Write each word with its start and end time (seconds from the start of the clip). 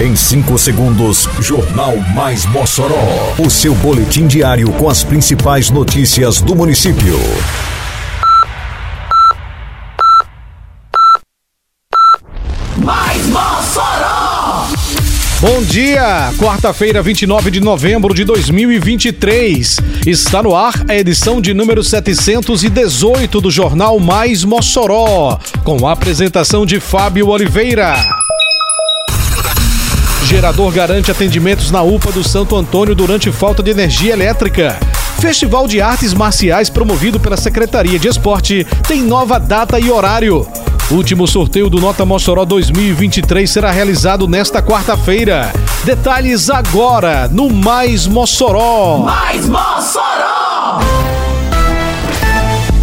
Em 0.00 0.14
5 0.14 0.56
segundos, 0.58 1.28
Jornal 1.40 1.96
Mais 2.14 2.46
Mossoró. 2.46 3.34
O 3.36 3.50
seu 3.50 3.74
boletim 3.74 4.28
diário 4.28 4.70
com 4.74 4.88
as 4.88 5.02
principais 5.02 5.70
notícias 5.70 6.40
do 6.40 6.54
município. 6.54 7.18
Mais 12.76 13.26
Mossoró! 13.26 14.68
Bom 15.40 15.62
dia! 15.64 16.32
Quarta-feira, 16.38 17.02
29 17.02 17.50
de 17.50 17.58
novembro 17.58 18.14
de 18.14 18.22
2023. 18.22 19.78
Está 20.06 20.44
no 20.44 20.54
ar 20.54 20.74
a 20.88 20.94
edição 20.94 21.40
de 21.40 21.52
número 21.52 21.82
718 21.82 23.40
do 23.40 23.50
Jornal 23.50 23.98
Mais 23.98 24.44
Mossoró, 24.44 25.40
com 25.64 25.88
a 25.88 25.92
apresentação 25.92 26.64
de 26.64 26.78
Fábio 26.78 27.26
Oliveira. 27.26 28.17
Gerador 30.24 30.72
garante 30.72 31.10
atendimentos 31.10 31.70
na 31.70 31.82
UPA 31.82 32.12
do 32.12 32.22
Santo 32.22 32.54
Antônio 32.56 32.94
durante 32.94 33.32
falta 33.32 33.62
de 33.62 33.70
energia 33.70 34.12
elétrica. 34.12 34.78
Festival 35.20 35.66
de 35.66 35.80
Artes 35.80 36.14
Marciais 36.14 36.70
promovido 36.70 37.18
pela 37.18 37.36
Secretaria 37.36 37.98
de 37.98 38.08
Esporte 38.08 38.66
tem 38.86 39.02
nova 39.02 39.38
data 39.38 39.78
e 39.80 39.90
horário. 39.90 40.46
Último 40.90 41.26
sorteio 41.26 41.68
do 41.68 41.80
Nota 41.80 42.06
Mossoró 42.06 42.44
2023 42.44 43.50
será 43.50 43.70
realizado 43.70 44.26
nesta 44.26 44.62
quarta-feira. 44.62 45.52
Detalhes 45.84 46.48
agora 46.48 47.28
no 47.28 47.50
Mais 47.50 48.06
Mossoró. 48.06 48.98
Mais 48.98 49.46
Mossoró! 49.46 51.07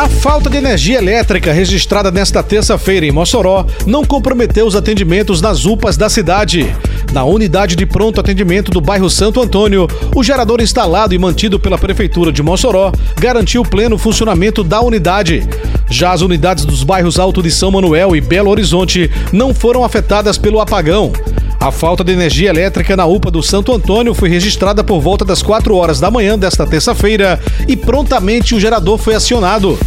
A 0.00 0.08
falta 0.08 0.48
de 0.48 0.56
energia 0.56 0.96
elétrica 0.96 1.52
registrada 1.52 2.10
nesta 2.10 2.42
terça-feira 2.42 3.04
em 3.04 3.12
Mossoró 3.12 3.66
não 3.84 4.02
comprometeu 4.02 4.66
os 4.66 4.74
atendimentos 4.74 5.42
nas 5.42 5.66
UPAs 5.66 5.98
da 5.98 6.08
cidade. 6.08 6.74
Na 7.12 7.22
unidade 7.22 7.76
de 7.76 7.84
pronto 7.84 8.18
atendimento 8.18 8.70
do 8.70 8.80
bairro 8.80 9.10
Santo 9.10 9.42
Antônio, 9.42 9.86
o 10.16 10.24
gerador 10.24 10.62
instalado 10.62 11.14
e 11.14 11.18
mantido 11.18 11.60
pela 11.60 11.76
Prefeitura 11.76 12.32
de 12.32 12.42
Mossoró 12.42 12.92
garantiu 13.20 13.62
pleno 13.62 13.98
funcionamento 13.98 14.64
da 14.64 14.80
unidade. 14.80 15.46
Já 15.90 16.12
as 16.12 16.22
unidades 16.22 16.64
dos 16.64 16.82
bairros 16.82 17.18
Alto 17.18 17.42
de 17.42 17.50
São 17.50 17.70
Manuel 17.70 18.16
e 18.16 18.22
Belo 18.22 18.48
Horizonte 18.50 19.10
não 19.30 19.52
foram 19.52 19.84
afetadas 19.84 20.38
pelo 20.38 20.62
apagão. 20.62 21.12
A 21.60 21.70
falta 21.70 22.02
de 22.02 22.10
energia 22.10 22.48
elétrica 22.48 22.96
na 22.96 23.04
UPA 23.04 23.30
do 23.30 23.42
Santo 23.42 23.70
Antônio 23.70 24.14
foi 24.14 24.30
registrada 24.30 24.82
por 24.82 24.98
volta 24.98 25.26
das 25.26 25.42
4 25.42 25.76
horas 25.76 26.00
da 26.00 26.10
manhã 26.10 26.38
desta 26.38 26.66
terça-feira 26.66 27.38
e 27.68 27.76
prontamente 27.76 28.54
o 28.54 28.60
gerador 28.60 28.96
foi 28.96 29.14
acionado. 29.14 29.78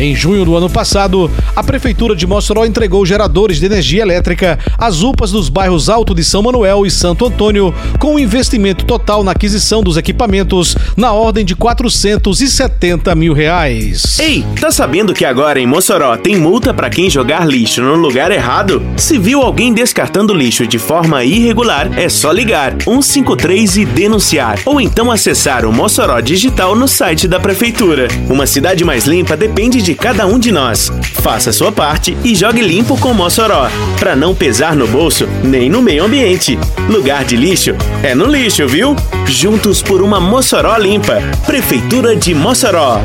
Em 0.00 0.16
junho 0.16 0.46
do 0.46 0.56
ano 0.56 0.70
passado, 0.70 1.30
a 1.54 1.62
Prefeitura 1.62 2.16
de 2.16 2.26
Mossoró 2.26 2.64
entregou 2.64 3.04
geradores 3.04 3.60
de 3.60 3.66
energia 3.66 4.00
elétrica 4.00 4.58
às 4.78 5.02
UPAs 5.02 5.30
dos 5.30 5.50
bairros 5.50 5.90
Alto 5.90 6.14
de 6.14 6.24
São 6.24 6.42
Manuel 6.42 6.86
e 6.86 6.90
Santo 6.90 7.26
Antônio, 7.26 7.74
com 7.98 8.14
um 8.14 8.18
investimento 8.18 8.86
total 8.86 9.22
na 9.22 9.32
aquisição 9.32 9.82
dos 9.82 9.98
equipamentos 9.98 10.74
na 10.96 11.12
ordem 11.12 11.44
de 11.44 11.54
470 11.54 13.14
mil 13.14 13.34
reais. 13.34 14.18
Ei, 14.18 14.42
tá 14.58 14.70
sabendo 14.70 15.12
que 15.12 15.26
agora 15.26 15.60
em 15.60 15.66
Mossoró 15.66 16.16
tem 16.16 16.34
multa 16.34 16.72
para 16.72 16.88
quem 16.88 17.10
jogar 17.10 17.46
lixo 17.46 17.82
no 17.82 17.94
lugar 17.94 18.32
errado? 18.32 18.82
Se 18.96 19.18
viu 19.18 19.42
alguém 19.42 19.74
descartando 19.74 20.32
lixo 20.32 20.66
de 20.66 20.78
forma 20.78 21.24
irregular, 21.24 21.90
é 21.98 22.08
só 22.08 22.32
ligar 22.32 22.74
153 22.82 23.76
e 23.76 23.84
denunciar, 23.84 24.58
ou 24.64 24.80
então 24.80 25.10
acessar 25.10 25.66
o 25.66 25.72
Mossoró 25.74 26.18
Digital 26.20 26.74
no 26.74 26.88
site 26.88 27.28
da 27.28 27.38
Prefeitura. 27.38 28.08
Uma 28.30 28.46
cidade 28.46 28.82
mais 28.82 29.04
limpa 29.04 29.36
depende 29.36 29.82
de 29.82 29.89
cada 29.94 30.26
um 30.26 30.38
de 30.38 30.50
nós. 30.50 30.90
Faça 31.22 31.52
sua 31.52 31.70
parte 31.72 32.16
e 32.24 32.34
jogue 32.34 32.62
limpo 32.62 32.96
com 32.98 33.12
Mossoró, 33.12 33.68
para 33.98 34.16
não 34.16 34.34
pesar 34.34 34.74
no 34.74 34.86
bolso 34.86 35.28
nem 35.42 35.68
no 35.68 35.82
meio 35.82 36.04
ambiente. 36.04 36.58
Lugar 36.88 37.24
de 37.24 37.36
lixo 37.36 37.74
é 38.02 38.14
no 38.14 38.26
lixo, 38.26 38.66
viu? 38.66 38.96
Juntos 39.26 39.82
por 39.82 40.02
uma 40.02 40.20
Mossoró 40.20 40.76
limpa. 40.76 41.22
Prefeitura 41.46 42.16
de 42.16 42.34
Mossoró. 42.34 43.00